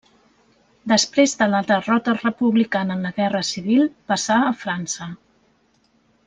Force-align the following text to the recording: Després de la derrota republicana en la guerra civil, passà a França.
Després 0.91 1.35
de 1.41 1.47
la 1.51 1.59
derrota 1.71 2.15
republicana 2.21 2.97
en 3.01 3.05
la 3.09 3.13
guerra 3.21 3.43
civil, 3.53 3.85
passà 4.13 4.39
a 4.49 4.57
França. 4.65 5.11